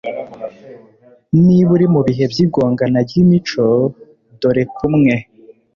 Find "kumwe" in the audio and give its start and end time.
4.75-5.13